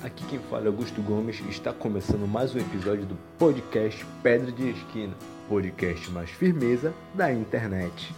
[0.00, 4.52] Aqui quem fala é Augusto Gomes e está começando mais um episódio do podcast Pedra
[4.52, 5.12] de Esquina,
[5.48, 8.14] podcast mais firmeza da internet.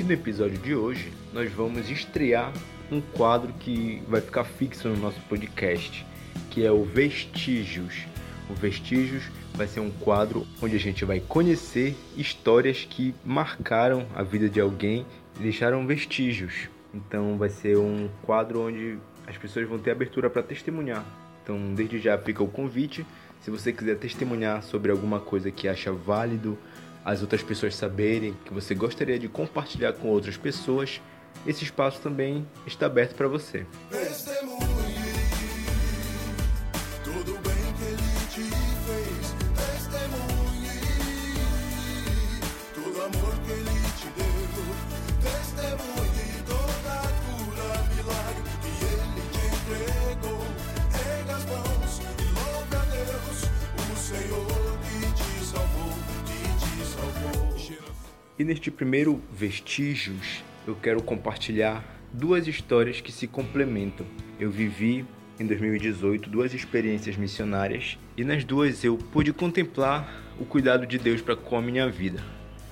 [0.00, 2.50] E no episódio de hoje nós vamos estrear
[2.90, 6.02] um quadro que vai ficar fixo no nosso podcast,
[6.50, 8.06] que é o Vestígios.
[8.48, 14.22] O Vestígios vai ser um quadro onde a gente vai conhecer histórias que marcaram a
[14.22, 15.04] vida de alguém
[15.38, 16.70] e deixaram vestígios.
[16.94, 21.04] Então vai ser um quadro onde as pessoas vão ter abertura para testemunhar.
[21.42, 23.04] Então desde já fica o convite,
[23.40, 26.56] se você quiser testemunhar sobre alguma coisa que acha válido
[27.04, 31.00] as outras pessoas saberem, que você gostaria de compartilhar com outras pessoas,
[31.46, 33.66] esse espaço também está aberto para você.
[58.42, 64.04] E neste primeiro Vestígios, eu quero compartilhar duas histórias que se complementam.
[64.36, 65.06] Eu vivi
[65.38, 71.20] em 2018 duas experiências missionárias e nas duas eu pude contemplar o cuidado de Deus
[71.20, 72.20] para com a minha vida.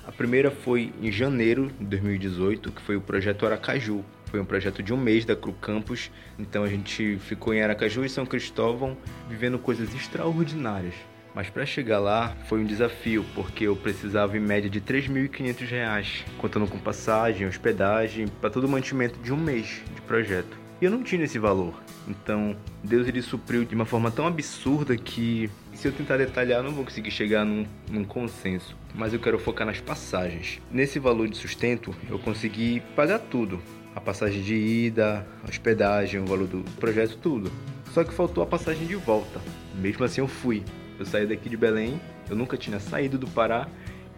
[0.05, 4.05] A primeira foi em janeiro de 2018, que foi o projeto Aracaju.
[4.25, 8.05] Foi um projeto de um mês da Cru Campus, então a gente ficou em Aracaju
[8.05, 8.97] e São Cristóvão
[9.29, 10.95] vivendo coisas extraordinárias.
[11.35, 16.25] Mas para chegar lá foi um desafio, porque eu precisava em média de R$ 3.500,
[16.39, 20.59] contando com passagem, hospedagem, para todo o mantimento de um mês de projeto.
[20.81, 21.75] E eu não tinha esse valor.
[22.09, 26.73] Então, Deus ele supriu de uma forma tão absurda que se eu tentar detalhar, não
[26.73, 28.75] vou conseguir chegar num, num, consenso.
[28.95, 30.61] Mas eu quero focar nas passagens.
[30.71, 33.61] Nesse valor de sustento, eu consegui pagar tudo:
[33.95, 37.53] a passagem de ida, a hospedagem, o valor do projeto, tudo.
[37.93, 39.41] Só que faltou a passagem de volta.
[39.75, 40.65] Mesmo assim, eu fui.
[41.01, 43.67] Eu saí daqui de Belém, eu nunca tinha saído do Pará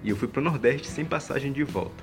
[0.02, 2.02] e eu fui para o Nordeste sem passagem de volta.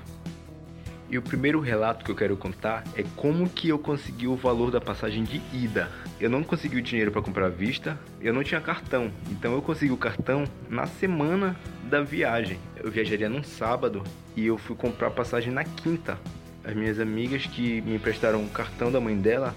[1.09, 4.72] E o primeiro relato que eu quero contar é como que eu consegui o valor
[4.72, 5.90] da passagem de ida.
[6.17, 9.62] Eu não consegui o dinheiro para comprar à vista, eu não tinha cartão, então eu
[9.62, 12.57] consegui o cartão na semana da viagem.
[12.81, 14.01] Eu viajaria num sábado
[14.34, 16.17] e eu fui comprar a passagem na quinta.
[16.63, 19.53] As minhas amigas que me emprestaram o cartão da mãe dela,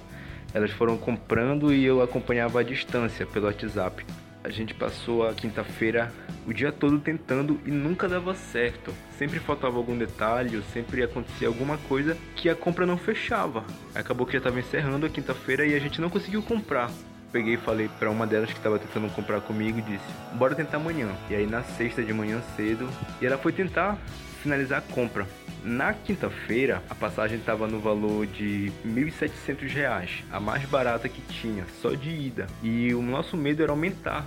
[0.53, 4.05] elas foram comprando e eu acompanhava à distância pelo WhatsApp
[4.45, 6.13] a gente passou a quinta-feira
[6.47, 8.93] o dia todo tentando e nunca dava certo.
[9.17, 13.65] Sempre faltava algum detalhe, ou sempre acontecia alguma coisa que a compra não fechava.
[13.95, 16.91] Acabou que já estava encerrando a quinta-feira e a gente não conseguiu comprar.
[17.31, 20.05] Peguei e falei para uma delas que estava tentando comprar comigo e disse:
[20.35, 21.09] "Bora tentar amanhã".
[21.31, 22.89] E aí na sexta de manhã cedo,
[23.21, 23.97] e ela foi tentar
[24.43, 25.27] finalizar a compra.
[25.65, 31.65] Na quinta-feira, a passagem estava no valor de R$ 1.700, a mais barata que tinha,
[31.81, 32.49] só de ida.
[32.63, 34.27] E o nosso medo era aumentar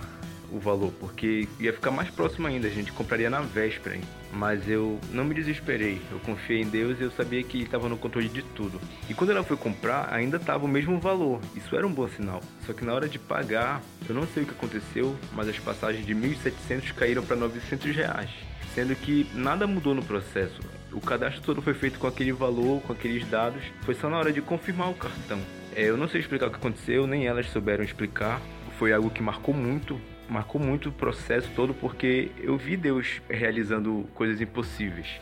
[0.56, 3.96] o valor, porque ia ficar mais próximo ainda, a gente compraria na véspera.
[3.96, 4.02] Hein?
[4.32, 7.96] Mas eu não me desesperei, eu confiei em Deus e eu sabia que estava no
[7.96, 8.80] controle de tudo.
[9.08, 12.40] E quando ela foi comprar, ainda estava o mesmo valor, isso era um bom sinal.
[12.66, 16.04] Só que na hora de pagar, eu não sei o que aconteceu, mas as passagens
[16.04, 18.30] de 1.700 caíram para 900 reais
[18.74, 20.60] sendo que nada mudou no processo.
[20.92, 24.30] O cadastro todo foi feito com aquele valor, com aqueles dados, foi só na hora
[24.30, 25.40] de confirmar o cartão.
[25.74, 28.40] É, eu não sei explicar o que aconteceu, nem elas souberam explicar.
[28.78, 29.98] Foi algo que marcou muito,
[30.28, 35.20] marcou muito o processo todo porque eu vi Deus realizando coisas impossíveis.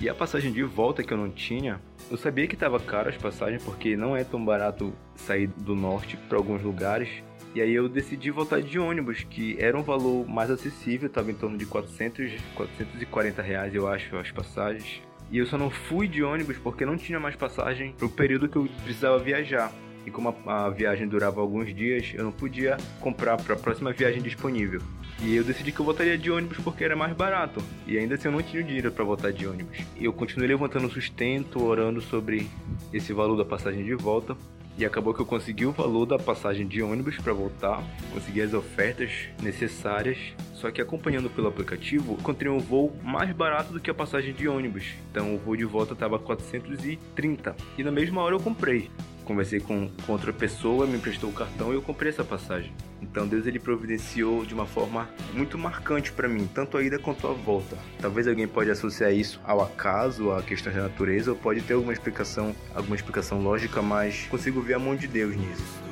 [0.00, 1.80] E a passagem de volta que eu não tinha,
[2.10, 6.16] eu sabia que estava caro as passagens porque não é tão barato sair do norte
[6.28, 7.08] para alguns lugares.
[7.54, 11.34] E aí eu decidi voltar de ônibus, que era um valor mais acessível, estava em
[11.34, 15.02] torno de 400, 440 reais, eu acho, as passagens.
[15.30, 18.48] E eu só não fui de ônibus porque não tinha mais passagem para o período
[18.48, 19.72] que eu precisava viajar.
[20.06, 23.92] E como a, a viagem durava alguns dias, eu não podia comprar para a próxima
[23.92, 24.80] viagem disponível.
[25.20, 27.62] E eu decidi que eu voltaria de ônibus porque era mais barato.
[27.86, 29.78] E ainda assim eu não tinha dinheiro para voltar de ônibus.
[29.96, 32.48] Eu continuei levantando sustento, orando sobre
[32.92, 34.36] esse valor da passagem de volta.
[34.76, 38.54] E acabou que eu consegui o valor da passagem de ônibus para voltar, consegui as
[38.54, 39.10] ofertas
[39.42, 40.16] necessárias,
[40.54, 44.48] só que acompanhando pelo aplicativo, encontrei um voo mais barato do que a passagem de
[44.48, 44.94] ônibus.
[45.10, 48.90] Então o voo de volta estava 430 e na mesma hora eu comprei
[49.22, 52.72] conversei com, com outra pessoa, me emprestou o cartão e eu comprei essa passagem.
[53.00, 57.26] Então Deus ele providenciou de uma forma muito marcante para mim, tanto a ida quanto
[57.26, 57.76] a volta.
[58.00, 61.92] Talvez alguém pode associar isso ao acaso, a questões da natureza, ou pode ter alguma
[61.92, 65.82] explicação, alguma explicação lógica, mas consigo ver a mão de Deus nisso.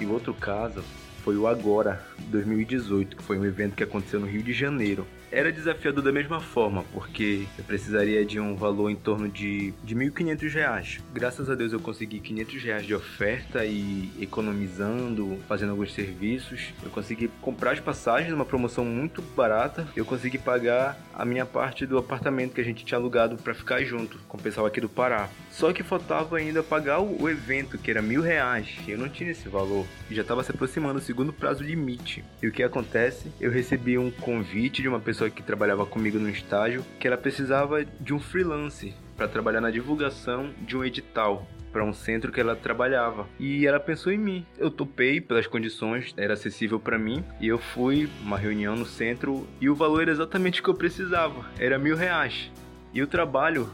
[0.00, 0.82] E outro caso
[1.22, 5.06] foi o Agora 2018, que foi um evento que aconteceu no Rio de Janeiro.
[5.32, 9.96] Era desafiador da mesma forma, porque eu precisaria de um valor em torno de, de
[9.96, 11.00] 1.500 reais.
[11.10, 16.90] Graças a Deus eu consegui 500 reais de oferta e economizando, fazendo alguns serviços, eu
[16.90, 19.88] consegui comprar as passagens numa promoção muito barata.
[19.96, 23.82] Eu consegui pagar a minha parte do apartamento que a gente tinha alugado para ficar
[23.84, 25.30] junto com o pessoal aqui do Pará.
[25.50, 28.68] Só que faltava ainda pagar o, evento, que era mil reais.
[28.86, 29.86] Eu não tinha esse valor.
[30.10, 32.22] E já estava se aproximando o segundo prazo limite.
[32.42, 33.32] E o que acontece?
[33.40, 37.16] Eu recebi um convite de uma pessoa pessoa que trabalhava comigo no estágio que ela
[37.16, 42.40] precisava de um freelance para trabalhar na divulgação de um edital para um centro que
[42.40, 43.26] ela trabalhava.
[43.38, 44.44] E ela pensou em mim.
[44.58, 47.24] Eu topei pelas condições, era acessível para mim.
[47.40, 50.74] E eu fui uma reunião no centro e o valor era exatamente o que eu
[50.74, 51.46] precisava.
[51.58, 52.50] Era mil reais.
[52.92, 53.70] E o trabalho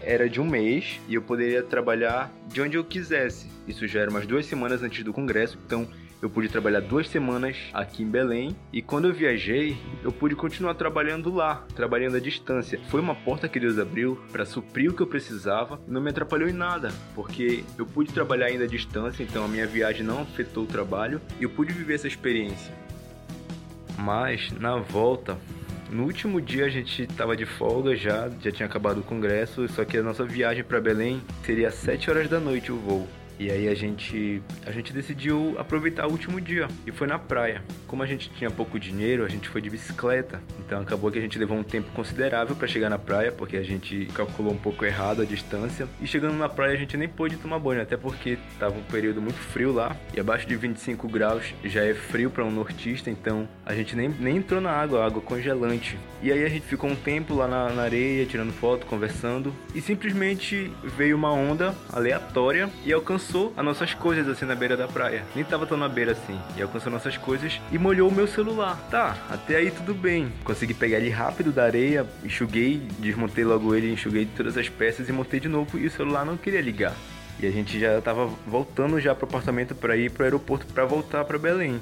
[0.00, 3.48] era de um mês e eu poderia trabalhar de onde eu quisesse.
[3.68, 5.86] Isso já era umas duas semanas antes do congresso, então
[6.20, 10.74] eu pude trabalhar duas semanas aqui em Belém e quando eu viajei, eu pude continuar
[10.74, 12.80] trabalhando lá, trabalhando à distância.
[12.88, 16.10] Foi uma porta que Deus abriu para suprir o que eu precisava e não me
[16.10, 20.22] atrapalhou em nada, porque eu pude trabalhar ainda à distância, então a minha viagem não
[20.22, 22.72] afetou o trabalho e eu pude viver essa experiência.
[23.98, 25.38] Mas na volta,
[25.90, 29.84] no último dia a gente estava de folga já, já tinha acabado o congresso, só
[29.84, 33.06] que a nossa viagem para Belém seria às 7 horas da noite o voo.
[33.38, 37.62] E aí a gente a gente decidiu aproveitar o último dia e foi na praia.
[37.86, 40.40] Como a gente tinha pouco dinheiro, a gente foi de bicicleta.
[40.58, 43.62] Então acabou que a gente levou um tempo considerável para chegar na praia, porque a
[43.62, 45.86] gente calculou um pouco errado a distância.
[46.00, 49.20] E chegando na praia a gente nem pôde tomar banho, até porque tava um período
[49.20, 53.48] muito frio lá e abaixo de 25 graus já é frio para um nortista, então
[53.64, 55.98] a gente nem, nem entrou na água, água congelante.
[56.22, 59.80] E aí a gente ficou um tempo lá na, na areia, tirando foto, conversando e
[59.80, 64.86] simplesmente veio uma onda aleatória e alcançou alcançou as nossas coisas assim na beira da
[64.86, 65.24] praia.
[65.34, 66.38] Nem tava tão na beira assim.
[66.56, 68.78] E alcançou nossas coisas e molhou o meu celular.
[68.90, 70.32] Tá, até aí tudo bem.
[70.44, 75.12] Consegui pegar ele rápido da areia, enxuguei, desmontei logo ele, enxuguei todas as peças e
[75.12, 76.94] montei de novo e o celular não queria ligar.
[77.38, 81.24] E a gente já tava voltando já pro apartamento para ir pro aeroporto para voltar
[81.24, 81.80] para Belém.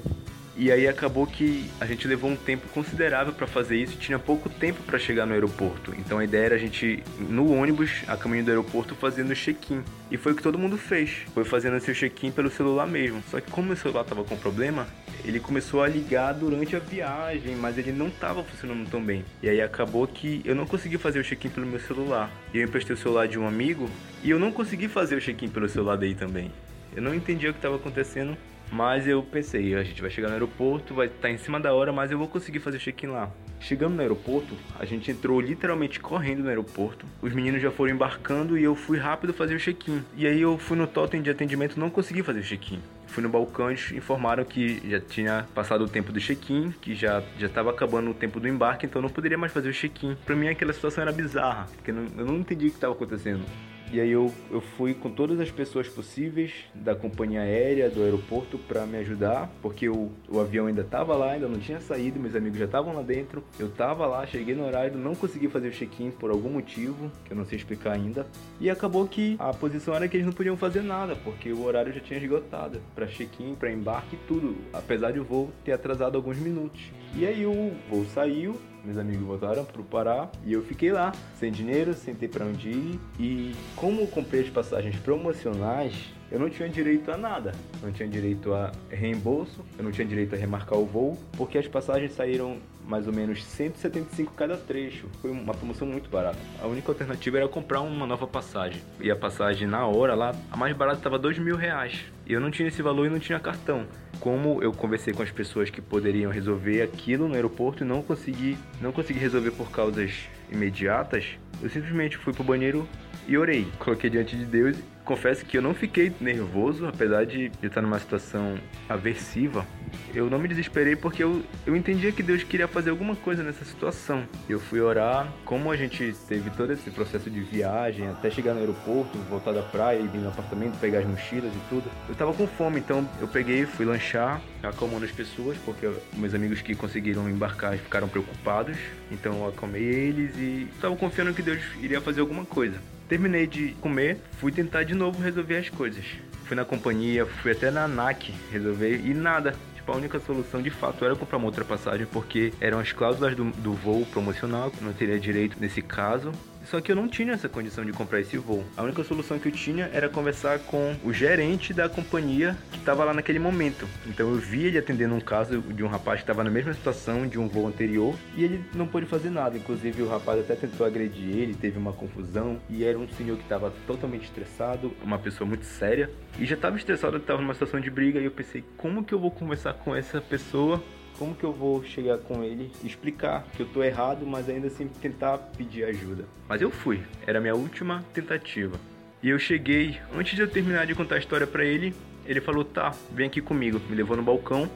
[0.56, 4.48] E aí acabou que a gente levou um tempo considerável para fazer isso tinha pouco
[4.48, 5.92] tempo para chegar no aeroporto.
[5.98, 9.82] Então a ideia era a gente no ônibus, a caminho do aeroporto, fazendo o check-in.
[10.12, 11.22] E foi o que todo mundo fez.
[11.34, 13.20] Foi fazendo esse check-in pelo celular mesmo.
[13.30, 14.86] Só que como o celular tava com problema,
[15.24, 19.24] ele começou a ligar durante a viagem, mas ele não tava funcionando tão bem.
[19.42, 22.30] E aí acabou que eu não consegui fazer o check-in pelo meu celular.
[22.52, 23.90] E eu emprestei o celular de um amigo
[24.22, 26.52] e eu não consegui fazer o check-in pelo celular dele também.
[26.94, 28.36] Eu não entendi o que estava acontecendo
[28.70, 31.72] mas eu pensei, a gente vai chegar no aeroporto, vai estar tá em cima da
[31.72, 33.30] hora, mas eu vou conseguir fazer o check-in lá.
[33.60, 37.06] Chegando no aeroporto, a gente entrou literalmente correndo no aeroporto.
[37.22, 40.02] Os meninos já foram embarcando e eu fui rápido fazer o check-in.
[40.16, 42.78] E aí eu fui no totem de atendimento, não consegui fazer o check-in.
[43.06, 47.22] Fui no balcão e informaram que já tinha passado o tempo do check-in, que já
[47.38, 50.16] já estava acabando o tempo do embarque, então não poderia mais fazer o check-in.
[50.26, 52.92] Para mim aquela situação era bizarra, porque eu não, eu não entendi o que estava
[52.92, 53.44] acontecendo.
[53.92, 58.58] E aí eu, eu fui com todas as pessoas possíveis da companhia aérea, do aeroporto,
[58.58, 62.34] para me ajudar, porque o, o avião ainda estava lá, ainda não tinha saído, meus
[62.34, 63.44] amigos já estavam lá dentro.
[63.58, 67.32] Eu estava lá, cheguei no horário, não consegui fazer o check-in por algum motivo, que
[67.32, 68.26] eu não sei explicar ainda.
[68.60, 71.92] E acabou que a posição era que eles não podiam fazer nada, porque o horário
[71.92, 76.38] já tinha esgotado para check-in, para embarque, tudo, apesar de o voo ter atrasado alguns
[76.38, 76.80] minutos.
[77.14, 81.50] E aí o voo saiu, meus amigos voltaram pro Pará e eu fiquei lá, sem
[81.50, 83.00] dinheiro, sem ter para onde ir.
[83.18, 85.92] E como eu comprei as passagens promocionais,
[86.32, 87.52] eu não tinha direito a nada.
[87.82, 91.68] Não tinha direito a reembolso, eu não tinha direito a remarcar o voo, porque as
[91.68, 92.56] passagens saíram
[92.88, 95.06] mais ou menos 175 cada trecho.
[95.20, 96.38] Foi uma promoção muito barata.
[96.62, 98.80] A única alternativa era comprar uma nova passagem.
[99.02, 102.06] E a passagem na hora lá, a mais barata estava dois mil reais.
[102.26, 103.86] E eu não tinha esse valor e não tinha cartão.
[104.18, 108.56] Como eu conversei com as pessoas que poderiam resolver aquilo no aeroporto e não consegui,
[108.80, 112.88] não consegui resolver por causas imediatas, eu simplesmente fui pro banheiro
[113.26, 113.66] e orei.
[113.78, 114.76] Coloquei diante de Deus.
[115.04, 118.58] Confesso que eu não fiquei nervoso, apesar de estar numa situação
[118.88, 119.66] aversiva.
[120.14, 123.64] Eu não me desesperei porque eu, eu entendia que Deus queria fazer alguma coisa nessa
[123.64, 124.24] situação.
[124.48, 128.60] Eu fui orar, como a gente teve todo esse processo de viagem até chegar no
[128.60, 131.90] aeroporto, voltar da praia, ir no apartamento, pegar as mochilas e tudo.
[132.08, 136.60] Eu tava com fome, então eu peguei, fui lanchar, acalmando as pessoas, porque meus amigos
[136.62, 138.76] que conseguiram embarcar ficaram preocupados.
[139.10, 142.78] Então eu acalmei eles e estava confiando que Deus iria fazer alguma coisa.
[143.08, 146.04] Terminei de comer, fui tentar de novo resolver as coisas.
[146.44, 149.54] Fui na companhia, fui até na ANAC resolver e nada.
[149.84, 153.36] Tipo, a única solução de fato era comprar uma outra passagem porque eram as cláusulas
[153.36, 156.32] do, do voo promocional, que não teria direito nesse caso.
[156.64, 158.64] Só que eu não tinha essa condição de comprar esse voo.
[158.76, 163.04] A única solução que eu tinha era conversar com o gerente da companhia que estava
[163.04, 163.86] lá naquele momento.
[164.06, 167.26] Então eu vi ele atendendo um caso de um rapaz que estava na mesma situação
[167.26, 169.56] de um voo anterior e ele não pôde fazer nada.
[169.56, 173.42] Inclusive o rapaz até tentou agredir ele, teve uma confusão e era um senhor que
[173.42, 177.90] estava totalmente estressado, uma pessoa muito séria e já estava estressado, estava numa situação de
[177.90, 180.82] briga e eu pensei como que eu vou conversar com essa pessoa
[181.18, 184.88] como que eu vou chegar com ele explicar que eu tô errado, mas ainda assim
[185.00, 186.24] tentar pedir ajuda?
[186.48, 188.78] Mas eu fui, era a minha última tentativa.
[189.22, 191.94] E eu cheguei, antes de eu terminar de contar a história para ele,
[192.26, 193.80] ele falou: "Tá, vem aqui comigo".
[193.88, 194.68] Me levou no balcão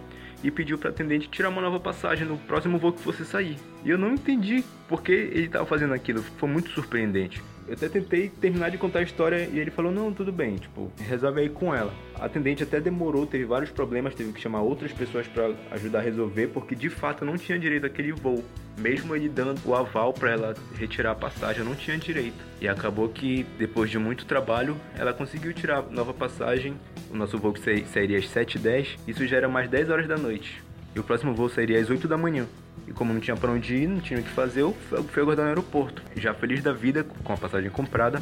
[0.42, 3.56] e pediu para atendente tirar uma nova passagem no próximo voo que fosse sair.
[3.88, 7.42] E eu não entendi por que ele estava fazendo aquilo, foi muito surpreendente.
[7.66, 10.92] Eu até tentei terminar de contar a história e ele falou: Não, tudo bem, tipo,
[10.98, 11.90] resolve aí com ela.
[12.14, 16.02] A atendente até demorou, teve vários problemas, teve que chamar outras pessoas para ajudar a
[16.02, 18.44] resolver, porque de fato não tinha direito àquele voo.
[18.76, 22.44] Mesmo ele dando o aval para ela retirar a passagem, não tinha direito.
[22.60, 26.74] E acabou que, depois de muito trabalho, ela conseguiu tirar a nova passagem.
[27.10, 30.62] O nosso voo sairia às 7h10, isso já era mais 10 horas da noite.
[30.94, 32.46] E o próximo voo sairia às 8 da manhã.
[32.86, 34.76] E como não tinha para onde ir, não tinha o que fazer, eu
[35.08, 36.02] fui aguardar no aeroporto.
[36.16, 38.20] Já feliz da vida, com a passagem comprada,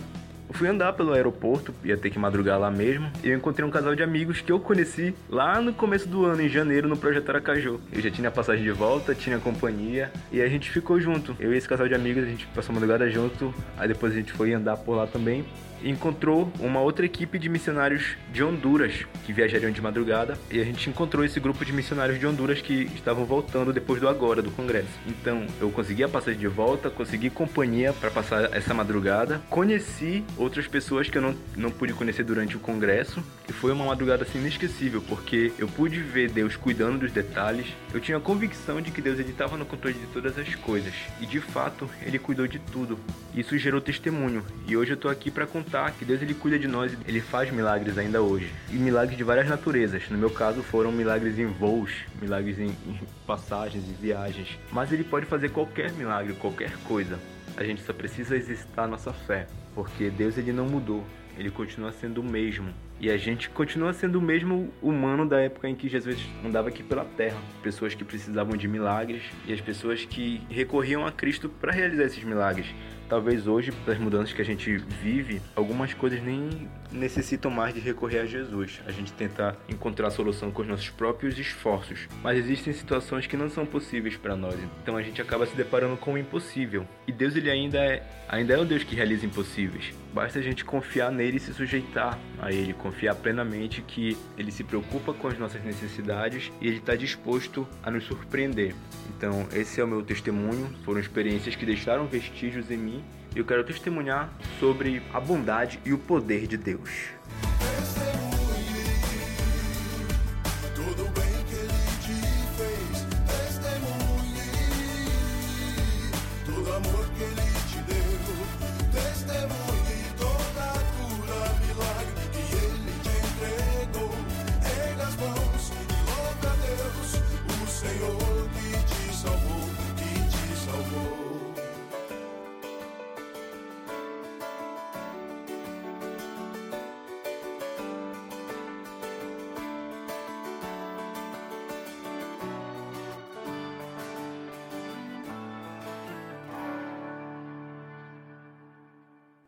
[0.48, 3.70] eu fui andar pelo aeroporto, ia ter que madrugar lá mesmo, e eu encontrei um
[3.70, 7.28] casal de amigos que eu conheci lá no começo do ano, em janeiro, no Projeto
[7.30, 7.80] Aracaju.
[7.92, 11.36] Eu já tinha passagem de volta, tinha companhia, e a gente ficou junto.
[11.40, 14.16] Eu e esse casal de amigos, a gente passou a madrugada junto, aí depois a
[14.16, 15.44] gente foi andar por lá também
[15.82, 20.88] encontrou uma outra equipe de missionários de Honduras que viajariam de madrugada e a gente
[20.88, 24.88] encontrou esse grupo de missionários de Honduras que estavam voltando depois do agora do congresso.
[25.06, 30.66] Então eu consegui a passagem de volta, consegui companhia para passar essa madrugada, conheci outras
[30.66, 34.38] pessoas que eu não, não pude conhecer durante o congresso e foi uma madrugada assim
[34.38, 37.66] inesquecível porque eu pude ver Deus cuidando dos detalhes.
[37.92, 41.26] Eu tinha a convicção de que Deus estava no controle de todas as coisas e
[41.26, 42.98] de fato ele cuidou de tudo.
[43.34, 46.58] Isso gerou testemunho e hoje eu tô aqui para contar contar que Deus ele cuida
[46.58, 48.52] de nós, ele faz milagres ainda hoje.
[48.70, 50.08] E milagres de várias naturezas.
[50.08, 51.92] No meu caso foram milagres em voos,
[52.22, 54.56] milagres em, em passagens e viagens.
[54.70, 57.18] Mas ele pode fazer qualquer milagre, qualquer coisa.
[57.56, 61.04] A gente só precisa exercitar nossa fé, porque Deus ele não mudou,
[61.36, 62.72] ele continua sendo o mesmo.
[63.00, 66.82] E a gente continua sendo o mesmo humano da época em que Jesus andava aqui
[66.82, 67.36] pela terra.
[67.62, 72.24] Pessoas que precisavam de milagres e as pessoas que recorriam a Cristo para realizar esses
[72.24, 72.66] milagres
[73.08, 78.20] talvez hoje, pelas mudanças que a gente vive, algumas coisas nem necessitam mais de recorrer
[78.20, 78.80] a Jesus.
[78.86, 82.08] A gente tenta encontrar a solução com os nossos próprios esforços.
[82.22, 84.56] Mas existem situações que não são possíveis para nós.
[84.82, 86.86] Então a gente acaba se deparando com o impossível.
[87.06, 89.94] E Deus ele ainda é, ainda é o Deus que realiza impossíveis.
[90.12, 94.64] Basta a gente confiar nele e se sujeitar a ele, confiar plenamente que ele se
[94.64, 98.74] preocupa com as nossas necessidades e ele está disposto a nos surpreender.
[99.16, 100.74] Então, esse é o meu testemunho.
[100.84, 102.95] Foram experiências que deixaram vestígios em mim
[103.38, 107.10] eu quero testemunhar sobre a bondade e o poder de Deus.